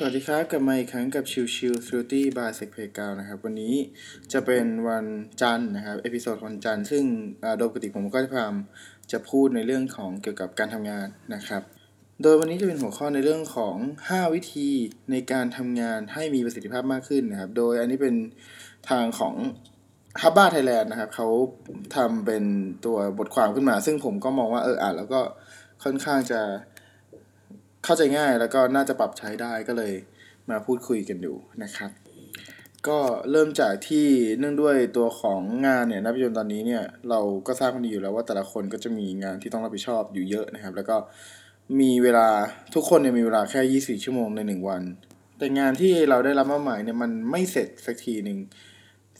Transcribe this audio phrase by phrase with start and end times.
[0.00, 3.74] สวัสดีครับ กลับมาอีกครั้งกับชิวชิวทรูตี้ by เซ็กเพกานะครับ วันนี้
[4.32, 5.06] จะเป็นวัน
[5.42, 7.04] จันทร์นะครับ episode วันจันทร์ซึ่ง
[7.58, 8.54] โดยปกติผมก็จะพยายาม
[9.12, 11.62] จะพูดในเรื่องของเกี่ยวกับการทำงานนะครับ
[12.22, 13.76] โดยวันนี้จะเป็นหัวข้อในเรื่องของ
[14.08, 14.68] 5 วิธี
[15.10, 18.14] ในการทำงานให้มีประสิทธิภาพมากขึ้นนะครับ โดยอันนี้เป็น
[18.90, 19.34] ทางของ
[20.22, 21.28] HUBBA Thailand นะครับเขา
[21.96, 22.44] ทำเป็น
[22.84, 25.20] ตัวบทความขึ้นมา ซึ่งผมก็มองว่าเอออ่านแล้วก็
[25.84, 26.40] ค่อนข้างจะ
[27.88, 29.92] เข้าใจง่ายแล้วก็น่าจะปรับใช้ได้ก็เลย
[30.50, 31.90] มาพูดคุยกันดูนะครับ
[32.88, 32.98] ก็
[33.30, 34.06] เริ่มจากที่
[34.38, 40.96] เนื่องด้วยตัวของงานเนี่ยนับจารณตอนนี้เนี่ยเราก็ทราบกันดีอยู่แล้วว่าแต่ละคนก็จะมีงานที่ต้องรับผิดชอบอยู่เยอะนะครับ แล้วก็
[41.80, 42.28] มีเวลา
[42.74, 44.82] ทุกคนเนี่ยมีเวลาแค่ 24 ชั่วโมงใน 1 วัน
[45.38, 48.38] แต่งานที่เราได้รับมอบหมายเนี่ยมันไม่เสร็จสักทีหนึ่ง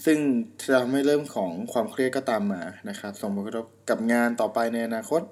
[0.05, 0.19] ซึ่ง
[0.61, 5.23] จะทำให้เริ่มของความเครียดก็ตามมานะครับส่งผลกระทบกับงานต่อไปในอนาคต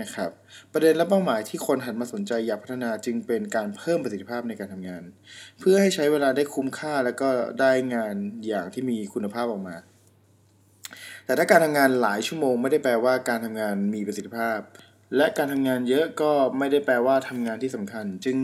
[0.00, 0.30] นะครับ
[0.72, 5.02] ประเด็นและเป้าหมายที่คนหันมาสนใจอยากพัฒนาจึงเป็นการเพิ่มประสิทธิภาพในการทำงาน
[5.60, 7.28] เพื่อให้ใช้เวลาได้คุ้มค่าแล้วก็
[7.60, 8.14] ได้งาน
[8.46, 9.76] อย่างที่มีคุณภาพออกมา
[11.24, 14.58] แต่ถ้าการทำงานหลายชั่วโมง ไม่ได้แปลว่าการทำงานมีประสิทธิภาพ
[15.16, 18.36] และการทำงานเยอะก็ไม่ได้แปลว่าทำงานที่สำคัญ จึง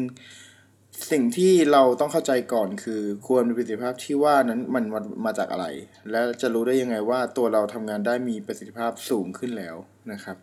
[1.10, 4.84] สิ่งที่เราต้องเข้าใจก่อนคือ ควรมีประสิทธิภาพที่ว่านั้นมัน
[5.24, 5.66] มาจากอะไร
[6.10, 9.76] และจะรู้ได้ยังไงว่าตัวเราทำงานได้มีประสิทธิภาพสูงขึ้นแล้ว
[10.12, 10.36] นะครับ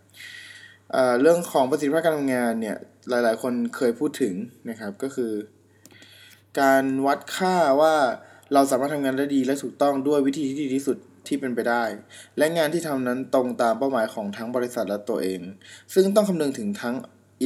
[1.21, 2.77] เรื่องของประสิทธิภาพการทำงานเนี่ย
[3.09, 4.33] หลายๆ คนเคยพูดถึง
[4.69, 5.33] นะครับก็คือ
[6.61, 7.95] การวัดค่าว่า
[8.53, 11.83] เราสามารถทำงานได้ดีและถูกต้องด้วยวิธีที่ดีที่สุดที่เป็นไปได้
[12.37, 15.41] และงานที่ทำนั้นตรงตามเป้าหมายของทั้งบริษัทและตัวเอง
[15.93, 16.95] ซึ่งต้องคำนึงถึงทั้ง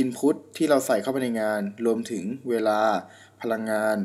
[0.02, 2.80] Input ที่เราใส่เข้าไปในงาน รวมถึงเวลา
[3.42, 3.98] พลังงาน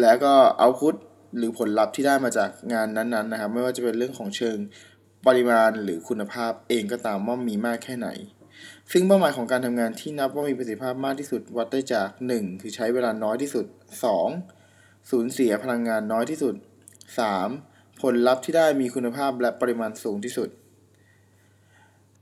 [0.00, 0.96] แล้วก็ Output
[1.36, 4.58] หรือผลลัพธ์ที่ได้มาจากงานนั้นๆนะครับ ไม่ว่าจะเป็นเรื่องของเชิง
[5.26, 8.08] ปริมาณหรือคุณภาพเองก็ตามว่ามีมากแค่ไหน
[8.92, 12.60] ซึ่งเป้าหมายของการทำงานที่นับว่ามีประสิทธิภาพมากที่สุดวัดได้จาก 1.
[12.60, 13.66] คือใช้เวลาน้อยที่สุด
[14.38, 15.10] 2.
[15.10, 16.54] สูญเสียพลังงานน้อยที่สุด
[17.28, 18.02] 3.
[18.02, 20.48] ผลลัพธ์ที่ได้มีคุณภาพและปริมาณสูงที่สุด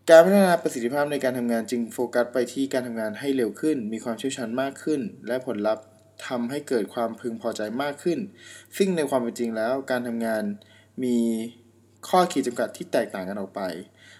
[0.08, 5.84] การพัฒนาประสิทธิภาพในการทำงานจึงโฟกัสไปที่การทำงานให้เร็วขึ้น มีความเชี่ยวชาญมากขึ้น และผลลัพธ์
[6.26, 8.18] ทำให้เกิดความพึงพอใจมากขึ้น
[8.76, 10.42] ซึ่งในความเป็นจริงแล้วการทำงาน
[11.04, 11.16] มี
[12.08, 13.60] ข้อขีดจำกัดที่แตกต่างกันออกไป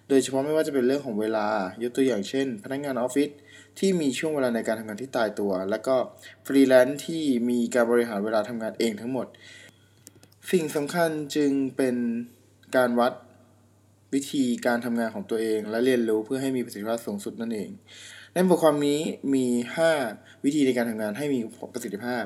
[0.08, 1.46] โดยเฉพาะไม่ว่าจะเป็นเรื่องของเวลา
[1.82, 3.30] ยกตัวอย่างเช่น พนักงานออฟฟิศ
[3.78, 5.96] ที่มีช่วงเวลาในการทำงานที่ตายตัว แล้วก็
[6.46, 9.26] ฟรีแลนซ์ที่มีการบริหารเวลาทำงานเองทั้งหมด
[10.52, 11.96] สิ่งสำคัญจึงเป็น
[12.76, 13.12] การวัด
[14.14, 17.70] วิธีการทำงานของตัวเอง และเรียนรู้เพื่อให้มีประสิทธิภาพสูงสุดนั่นเอง
[18.32, 19.00] ในบทความนี้
[19.34, 19.46] มี
[19.96, 21.40] 5 วิธีในการทำงานให้มี
[21.72, 22.24] ประสิทธิภาพ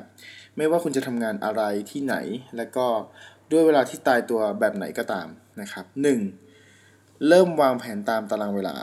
[0.57, 1.61] ไม่ว่าคุณจะทำงานอะไร
[1.91, 2.15] ที่ไหน
[2.57, 2.87] และก็
[3.51, 5.27] ด้วยเวลาที่ตายตัวแบบไหนก็ตาม
[5.61, 5.85] นะครับ
[6.55, 7.27] 1.
[7.27, 8.75] เริ่มวางแผนตามตารางเวลา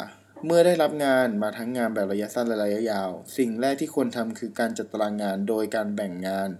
[0.47, 6.50] เมื่อได้รับงานมาทั้งงานแบบระยะสั้นและระยะยาว สิ่งแรกที่ควรทำคือการจัดตารางงานโดยการแบ่งงาน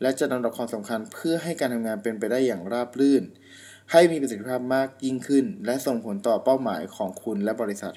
[0.00, 3.22] และจัดลำดับความสำคัญเพื่อให้การทำงานเป็นไปได้อย่างราบรื่น
[3.92, 7.94] ให้มีประสิทธิภาพมากยิ่งขึ้น และส่งผลต่อเป้าหมายของคุณและบริษัท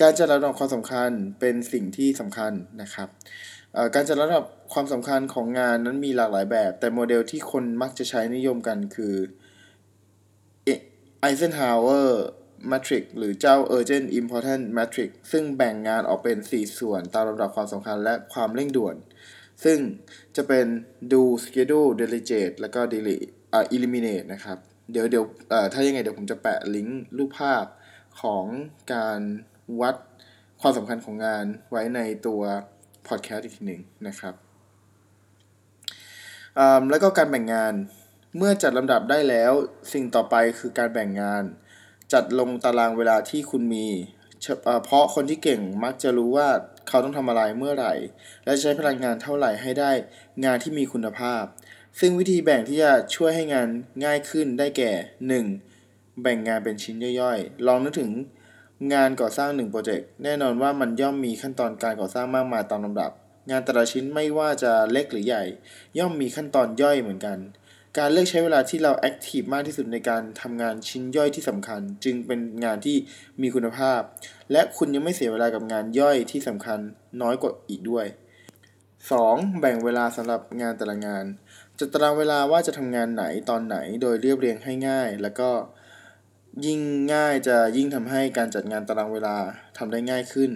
[0.00, 1.10] การจัดลำดับความสำคัญ
[1.40, 3.08] เป็นสิ่งที่สำคัญนะครับ
[3.94, 9.14] การจัดระดับความสำคัญของงานนั้นมีหลากหลายแบบ แต่โมเดลที่คนมักจะใช้นิยมกันคือ
[11.24, 12.08] Eisenhower
[12.70, 18.96] Matrix หรือเจ้า Urgent Important Matrix ซึ่งแบ่งงานออกเป็น 4 ส่วนตามลำดับความสำคัญและความเร่งด่วน
[19.64, 19.78] ซึ่ง
[20.36, 20.66] จะเป็น
[21.12, 24.58] do schedule delegate แล้วก็ delete อ่า eliminate นะครับ
[24.92, 25.24] เดี๋ยวเดี๋ยว
[25.72, 27.64] ถ้ายังไงเดี๋ยวผมจะแปะลิงก์รูปภาพ
[28.22, 28.44] ของ
[28.94, 29.20] การ
[29.80, 29.96] วัด
[30.60, 32.42] ความสำคัญของงานไว้ในตัว
[33.08, 34.34] พอดแคสต์อีกทีหนึ่งนะครับ
[36.90, 37.74] แล้วก็การแบ่งงาน
[38.36, 39.52] เมื่อจัดลำดับได้แล้ว
[39.92, 41.44] สิ่งต่อไปคือการแบ่งงาน
[42.12, 43.86] จัดลงตารางเวลาที่คุณมี
[44.84, 46.48] เพราะคนที่เก่งมักจะรู้ว่า
[46.88, 47.94] เขาต้องทำอะไรเมื่อไหร่
[48.44, 49.92] และใช้พลังงานเท่าไหร่ให้ได้
[50.44, 51.42] งานที่มีคุณภาพ
[52.00, 53.68] ซึ่งวิธีแบ่งที่จะช่วยให้งาน
[54.04, 54.92] ง่ายขึ้นได้แก่
[55.56, 56.22] 1.
[56.22, 58.10] แบ่งงานเป็นชิ้นย่อยๆ ลองนึกถึง
[58.92, 63.10] งานก่อสร้าง1โปรเจกต์แน่นอนว่ามันย่อมมีขั้นตอนการก่อสร้างมากมายตามลำดับ
[63.50, 65.44] งานแต่ละชิ้นไม่ว่าจะเล็กหรือใหญ่
[65.98, 67.38] ย่อมมีขั้นตอนย่อยเหมือนกัน
[67.98, 72.96] การเลือกใช้เวลาที่เราแอคทีฟมากที่สุดในการทำงานชิ้นย่อยที่สำคัญ จึงเป็นงานที่
[73.42, 74.00] มีคุณภาพ
[74.52, 76.78] และคุณยังไม่เสียเวลากับงานย่อยที่สำคัญ
[77.22, 78.06] น้อยกว่าอีกด้วย
[78.82, 79.60] 2.
[79.60, 81.24] แบ่งเวลาสำหรับงานแต่ละงาน
[81.78, 85.50] จัดตารางเวลาว่าจะทำงานไหนตอนไหนโดยเรียบเรียงให้ง่าย แล้วก็
[86.66, 86.80] ยิ่ง
[87.14, 89.36] ง่ายจะยิ่งทำให้การจัดงานตารางเวลา
[89.78, 90.50] ทำได้ง่ายขึ้น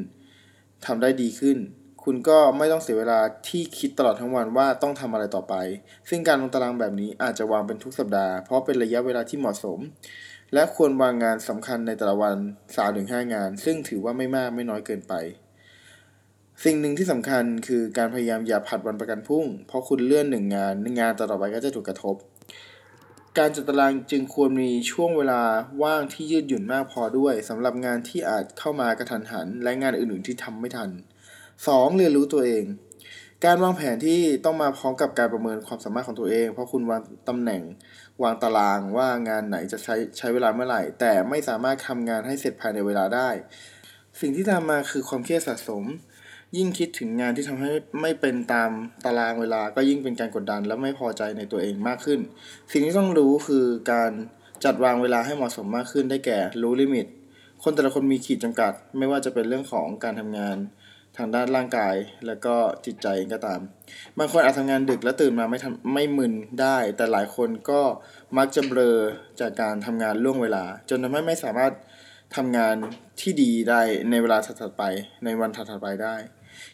[0.87, 1.58] ทำได้ดีขึ้น
[2.05, 5.55] คุณก็ไม่ต้องเสียเวลาที่คิดตลอดทั้งวันว่าต้องทำอะไรต่อไป
[6.08, 9.79] ซึ่งการลงตารางแบบนี้อาจจะวางเป็นทุกสัปดาห์ เพราะเป็นระยะเวลาที่เหมาะสม
[10.55, 12.37] และควรวางงานสำคัญในแต่ละวัน
[12.87, 15.14] 3-5 งาน ซึ่งถือว่าไม่มากไม่น้อยเกินไป
[16.64, 22.17] สิ่งหนึ่งที่สำคัญคือการพยายามอย่าผัดวันประกันพรุ่ง เพราะคุณเลื่อนหนึ่งงานงานต่อไปก็จะถูกกระทบ
[23.38, 25.43] การจัดตารางจึงควรมีช่วงเวลา
[25.82, 30.91] ว่างที่ยืดหยุ่นมากพอด้วยสำหรับงานที่อาจเข้ามากระทันหัน และงานอื่นๆที่ทำไม่ทัน
[31.69, 31.97] 2.
[31.97, 32.65] เรียนรู้ตัวเอง
[33.45, 37.62] การวางแผนที่ต้องมาพร้อมกับการประเมินความสามารถของตัวเอง เพราะคุณวางตำแหน่ง
[38.23, 43.29] วางตารางว่างานไหนจะใช้ใช้เวลาเมื่อไหร่ แต่ไม่สามารถทำงานให้เสร็จภายในเวลาได้
[44.21, 45.85] สิ่งที่ตามมาคือความเครียดสะสม
[46.57, 47.71] ยิ่งคิดถึงงานที่ทำให้
[48.01, 48.71] ไม่เป็นตาม
[49.05, 52.21] ตารางเวลาก็ยิ่งเป็นการกดดัน และไม่พอใจในตัวเองมากขึ้น
[52.73, 54.11] สิ่งที่ต้องรู้คือการ
[54.65, 57.07] จัดวางเวลาให้เหมาะสมมากขึ้นได้แก่รู้ลิมิต
[57.62, 60.57] คนแต่ละคนมีขีดจำกัด ไม่ว่าจะเป็นเรื่องของการทำงาน
[61.17, 61.95] ทางด้านร่างกาย
[62.27, 63.61] และก็จิตใจก็ตาม
[64.19, 67.81] บางคนอาจทำงานดึกและตื่นมาไม่ทำไม่มึนได้ แต่หลายคนก็
[68.37, 68.99] มักจะเบลอ
[69.41, 71.73] จากการทำงานล่วงเวลา จนทำให้ไม่สามารถ
[72.37, 72.77] ทำงาน
[73.21, 73.81] ที่ดีได้
[74.11, 74.83] ในเวลาถัดไป
[75.25, 76.17] ในวันถัดไปได้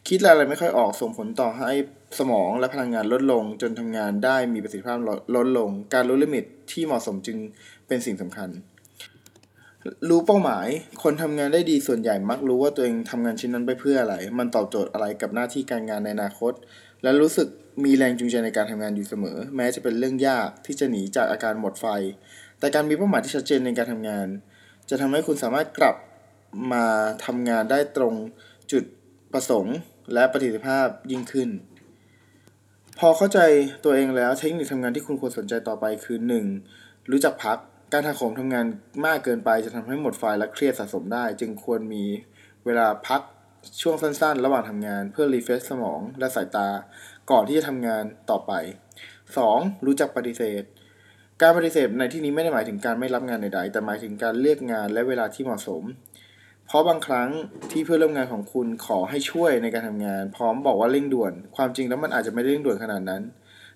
[0.08, 1.72] คิดอะไรไม่ค่อยออกส่งผลต่อให้
[2.18, 4.98] สมองและพลังงานลดลง จนทำงานได้มีประสิทธิภาพ
[5.36, 7.38] ลดลง การรู้ลิมิตที่เหมาะสมจึง
[7.86, 8.48] เป็นสิ่งสำคัญ
[10.08, 10.66] รู้เป้าหมาย
[11.02, 16.52] คนทำงานได้ดีส่วนใหญ่มักรู้ว่าตัวเองทำงานชิ้นนั้นไปเพื่ออะไร มันตอบโจทย์อะไรกับหน้าที่การงานในอนาคต
[17.02, 17.48] และรู้สึก
[17.84, 21.86] มีแรงจูงใจในการทำงานอยู่เสมอ แม้จะเป็นเรื่องยากที่จะหนีจากอาการหมดไฟ
[22.58, 24.26] แต่การมีเป้าหมายที่ชัดเจนในการทำงาน
[24.90, 25.96] จะทำให้คุณสามารถกลับ
[26.72, 26.84] มา
[27.26, 28.14] ทำงานได้ตรง
[28.72, 28.84] จุด
[29.32, 29.76] ประสงค์
[30.14, 31.48] และประสิทธิภาพยิ่งขึ้น
[32.98, 33.40] พอเข้าใจ
[33.84, 36.18] ตัวเองแล้วเทคนิคทำงานที่คุณควรสนใจต่อไปคือ
[36.64, 37.10] 1.
[37.10, 37.58] รู้จักพัก
[37.92, 38.66] การทาโขมทำงาน
[39.06, 42.04] มากเกินไปจะทำให้หมดไฟและเครียดสะสมได้ จึงควรมี
[42.64, 43.20] เวลาพัก
[43.82, 46.68] ช่วงสั้นๆ ระหว่างทำงานเพื่อรีเฟรชสมองและสายตา
[47.30, 48.52] ก่อนที่จะทำงานต่อไป
[49.18, 49.86] 2.
[49.86, 50.62] รู้จักปฏิเสธ
[51.42, 55.82] การปฏิเสธในที่นี้ไม่ได้หมายถึงการไม่รับงานใดๆ แต่หมายถึงการเลือกงานและเวลาที่เหมาะสม
[56.66, 57.28] เพราะบางครั้ง
[57.72, 63.22] ที่เพื่อนร่วมงานของคุณขอให้ช่วยในการทำงาน พร้อมบอกว่าเร่งด่วน ความจริงแล้วมันอาจจะไม่เร่งด่วนขนาดนั้น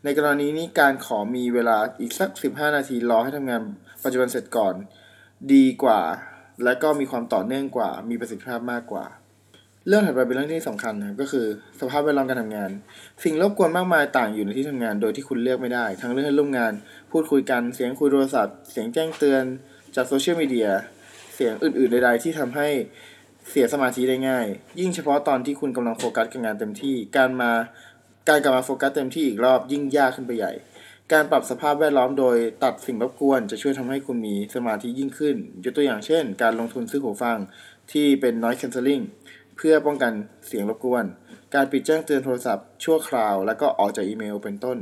[0.05, 3.63] ในกรณีนี้การขอมีเวลาอีกสัก 15 นาทีรอให้ทำงาน
[4.05, 4.75] ปัจจุบันเสร็จก่อน
[5.53, 6.01] ดีกว่า
[6.65, 9.05] และก็มีความต่อเนื่องกว่า มีประสิทธิภาพมากกว่า
[9.89, 11.47] เรื่องถัดไปเป็นเรื่องที่สำคัญนะครับก็คือ
[11.81, 12.71] สภาพแวดล้อมการทำงาน
[13.25, 16.73] สิ่งรบกวนมากมายต่างอยู่ในที่ทำงานโดยที่คุณเลือกไม่ได้ ทั้งเรื่องให้ร่วมงาน
[17.11, 19.45] พูดคุยกันเสียงคุยโทรศัพท์ เสียงแจ้งเตือน
[19.97, 20.69] จากโซเชียลมีเดีย
[21.35, 22.69] เสียงอื่นๆใดๆที่ทำให้
[23.51, 24.47] เสียสมาธิได้ง่าย
[24.81, 27.53] ยิ่งเฉพาะตอนที่คุณกำลังโฟกัสกับงานเต็มที่ การมา
[28.29, 30.53] การกลับมาโฟกัสเต็มที่อีกรอบยิ่งยากขึ้นไปใหญ่
[31.13, 37.39] การปรับสภาพแวดล้อมโดยตัดสิ่งรบกวนจะช่วยทำให้คุณมีสมาธิยิ่งขึ้น ยกตัวอย่างเช่น การลงทุนซื้อหูฟัง
[37.93, 39.03] ที่เป็น noise cancelling
[39.57, 40.13] เพื่อป้องกัน
[40.47, 41.05] เสียงรบกวน
[41.55, 44.79] การปิดแจ้งเตือนโทรศัพท์ชั่วคราว แล้วก็ออกจากอีเมลเป็นต้น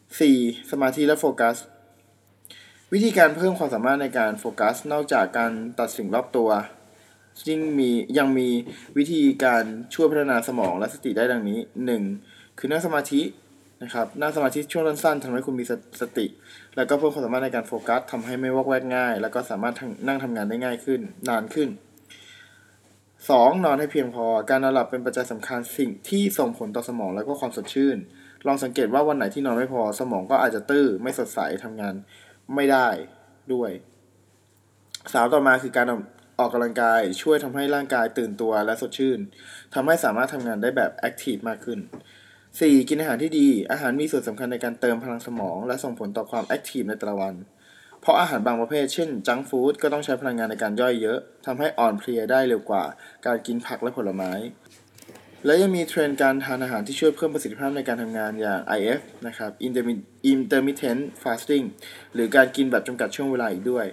[0.00, 0.70] 4.
[0.70, 1.56] สมาธิและโฟกัส
[2.92, 6.50] วิธีการเพิ่มความสามารถในการโฟกัส นอกจากการตัดสิ่งรอบตัว
[7.48, 8.48] ยิ่งมียังมี
[8.98, 9.64] วิธีการ
[9.94, 11.58] ช่วยพัฒนาสมองและสติได้ดังนี้
[12.08, 12.58] 1.
[12.58, 13.22] คือนั่งสมาธิ
[13.82, 15.64] นะครับนั่งสมาธิช่วงสั้นๆทำให้คุณมี
[16.00, 16.26] สติ
[16.76, 19.74] แล้วก็เพิ่มความสามารถในการโฟกัสทำให้ไม่วอกแวกง่าย แล้วก็สามารถ
[20.06, 21.68] นั่งทำงานได้ง่ายขึ้น นานขึ้น
[22.46, 23.64] 2.
[23.64, 27.96] นอนให้เพียงพอ การนอนหลับเป็นปัจจัยสำคัญสิ่งที่ส่งผลต่อสมองและก็ความสดชื่น
[28.46, 31.94] ลองสังเกตว่าวันไหนที่นอนไม่พอ สมองก็อาจจะตื้อไม่สดใสทำงาน
[32.54, 32.88] ไม่ได้
[33.52, 33.70] ด้วย
[35.12, 35.86] สามต่อมาคือการ
[36.38, 39.18] ออกกำลังกายช่วยทำให้ร่างกายตื่นตัวและสดชื่น
[39.74, 41.78] ทำให้สามารถทำงานได้แบบ active มากขึ้น
[42.60, 42.88] 4.
[42.88, 47.34] กินอาหารที่ดี อาหารมีส่วนสำคัญในการเติมพลังสมอง และส่งผลต่อความ active ในแต่ละวัน
[48.00, 52.84] เพราะอาหารบางประเภท เช่น junk food ก็ต้องใช้พลังงานในการย่อยเยอะทำให้อ่อนเพลียได้เร็วกว่า
[53.26, 54.32] การกินผักและผลไม้
[55.46, 59.50] และยังมีเทรนด์การทานอาหารที่ช่วยเพิ่มประสิทธิภาพในการทำงานอย่าง IF นะครับ
[60.32, 61.64] intermittent fasting
[62.14, 63.86] หรือการกินแบบจำกัดช่วงเวลาอีกด้วย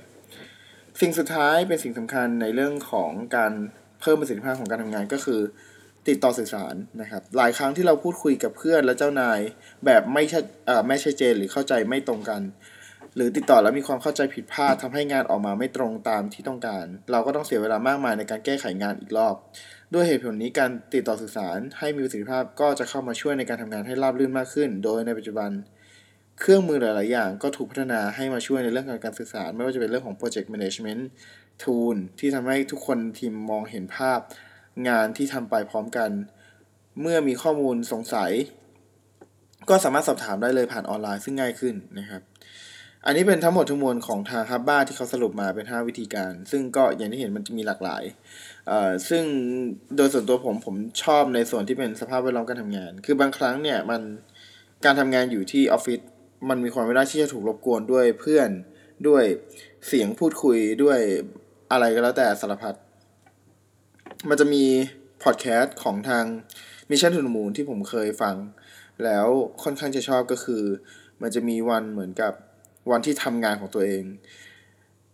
[1.02, 3.52] สิ่งสุดท้ายเป็นสิ่งสำคัญในเรื่องของการ
[4.02, 5.42] เพิ่มประสิทธิภาพของการทำงานก็คือ
[6.08, 9.40] ติดต่อสื่อสารนะครับ หลายครั้งที่เราพูดคุยกับเพื่อนและเจ้านาย
[9.86, 10.44] แบบไม่ชัด
[10.88, 12.42] ไม่ชัดเจนหรือเข้าใจไม่ตรงกัน
[13.16, 19.36] หรือติดต่อแล้วมีความเข้าใจผิดพลาดทำให้งานออกมาไม่ตรงตามที่ต้องการ เราก็ต้องเสียเวลามากมายในการแก้ไขงานอีกรอบ
[19.94, 25.52] ด้วยเหตุผลนี้การติดต่อสื่อสารให้มีประสิทธิภาพก็จะเข้ามาช่วยในการทำงานให้ราบรื่นมากขึ้น โดยในปัจจุบัน
[26.40, 31.02] เครื่องมือหลาย ๆ อย่างก็ถูกพัฒนาให้มาช่วยในเรื่องของการสื่อสาร ไม่ว่าจะเป็นเรื่องของ project management
[31.62, 34.20] tool ที่ทำให้ทุกคนทีมมองเห็นภาพ
[34.88, 36.10] งานที่ทำไปพร้อมกัน
[37.02, 38.32] เมื่อมีข้อมูลสงสัย
[39.70, 42.22] ก็สามารถสอบถามได้เลยผ่านออนไลน์ซึ่งง่ายขึ้นนะครับ
[43.06, 48.04] อันนี้เป็นทั้งหมดทั้งมวลของทางฮับบ้าที่เขาสรุปมาเป็น 5 วิธีการ ซึ่งก็อย่างที่เห็นมันจะมีหลากหลาย
[49.10, 49.24] ซึ่ง
[49.96, 54.02] โดยส่วนตัวผมผมชอบในส่วนที่เป็นสภาพแวดล้อมการทำงาน คือบางครั้งเนี่ยมัน
[54.86, 56.00] การทำงานอยู่ที่ออฟฟิศ
[56.50, 58.50] มันมีความไม่ได้ที่จะถูกรบกวนด้วยเพื่อน
[59.08, 59.24] ด้วย
[59.88, 61.00] เสียงพูดคุยด้วย
[61.72, 62.76] อะไรก็แล้วแต่สารพัด
[64.28, 64.64] มันจะมี
[65.24, 66.26] พอดแคสต์ของทาง
[66.90, 68.36] Mission to the Moon ที่ผมเคยฟัง
[69.04, 69.28] แล้ว
[69.64, 70.64] ค่อนข้างจะชอบก็คือ
[71.22, 72.34] มันจะมีวันเหมือนกับ
[72.92, 74.04] วันที่ทำงานของตัวเอง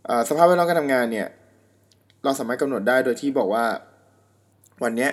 [0.08, 1.28] อสภาพแวดล้อมการทำงานเนี่ย
[2.24, 3.66] เราสามารถกำหนดได้โดยที่บอกว่า
[4.84, 5.12] วันเนี้ย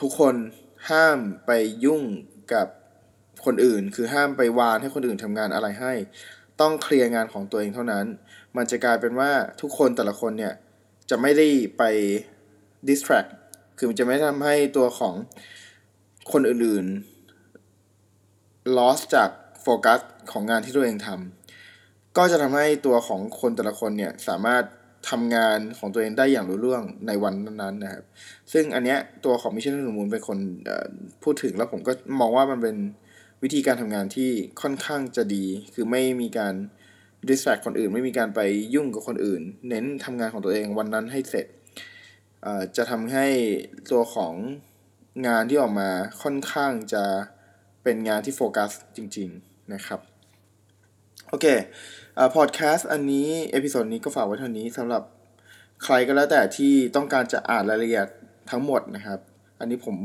[0.00, 0.34] ทุกคน
[0.90, 1.50] ห้ามไป
[1.84, 2.02] ยุ่ง
[2.52, 2.66] กับ
[3.44, 5.92] คนอื่น คือห้ามไปวานให้คนอื่นทำงานอะไรให้
[6.60, 8.04] ต้องเคลียร์งานของตัวเองเท่านั้น
[8.56, 9.30] มันจะกลายเป็นว่า
[9.60, 10.54] ทุกคนแต่ละคนเนี่ย
[11.10, 11.46] จะไม่ได้
[11.78, 11.82] ไป
[12.88, 13.30] distract
[13.78, 15.14] คือมันจะไม่ทำให้ตัวของ
[16.32, 19.30] คนอื่นๆ loss จาก
[19.62, 20.00] โฟกัส
[20.32, 24.64] ของงานที่ตัวเองทำก็จะทำให้ตัวของคนแต่ละคนเนี่ยสามารถ
[25.10, 28.04] ทำงานของตัวเองได้อย่างรู้เรื่องในวันนั้นๆนะครับ
[28.52, 30.38] ซึ่งอันเนี้ยตัวของ Mission to the Moon เป็นคน
[31.22, 32.76] พูดถึงแล้วผมก็มองว่ามันเป็น
[33.42, 34.30] วิธีการทำงานที่
[34.62, 35.44] ค่อนข้างจะดี
[35.74, 36.54] คือไม่มีการ
[37.28, 38.40] distract คนอื่น ไม่มีการไป
[38.74, 41.46] ยุ่งกับคนอื่น เน้นทำงานของตัวเองวันนั้นให้เสร็จ
[42.76, 43.26] จะทำให้
[43.90, 44.34] ตัวของ
[45.26, 45.90] งานที่ออกมา
[46.22, 47.04] ค่อนข้างจะ
[47.82, 50.00] เป็นงานที่โฟกัสจริง ๆ นะครับ
[51.28, 51.46] โอเค
[52.18, 55.02] อ่อพอดแคสต์อันนี้ episode นี้ก็ฝากไว้เท่านี้สำหรับ
[55.84, 58.06] ใครก็แล้วแต่ที่ต้องการจะอ่านรายละเอียด
[58.50, 59.20] ทั้งหมดนะครับ
[59.60, 59.96] อันนี้ผม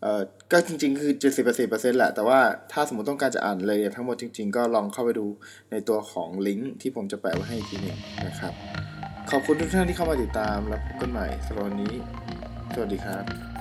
[0.00, 0.20] เอ่อ
[0.52, 1.12] ก็จริง ๆ คือ
[1.60, 2.40] 70%แหละ แต่ว่า
[2.72, 5.26] ถ้าสมมติต้องการจะอ่านรายละเอียดทั้งหมดจริง ๆ ก็ลองเข้าไปดู
[5.70, 8.83] ในตัวของลิงก์ที่ผมจะแปะไว้ให้ทีนึงนะครับ
[9.36, 11.94] ขอบคุณทุกท่านที่เข้ามาติดตามแล้วพบกันใหม่สำหรับวันนี้
[12.74, 13.53] สวัสดีครับ